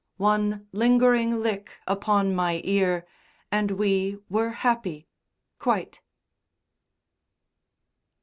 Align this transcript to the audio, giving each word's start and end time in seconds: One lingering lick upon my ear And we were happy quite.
One 0.17 0.67
lingering 0.71 1.41
lick 1.43 1.73
upon 1.85 2.33
my 2.33 2.61
ear 2.63 3.05
And 3.51 3.69
we 3.69 4.17
were 4.31 4.49
happy 4.49 5.07
quite. 5.59 6.01